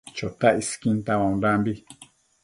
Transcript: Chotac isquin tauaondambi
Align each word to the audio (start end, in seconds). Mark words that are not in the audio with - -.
Chotac 0.17 0.55
isquin 0.61 0.97
tauaondambi 1.05 1.73